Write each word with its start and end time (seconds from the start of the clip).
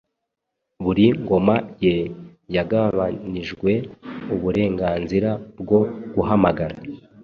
Buri 0.83 1.05
ngoma 1.21 1.55
ye 1.83 1.95
yagabanijwe, 2.55 3.71
uburenganzira 4.33 5.29
bwo 5.61 5.79
guhamagara, 6.13 6.75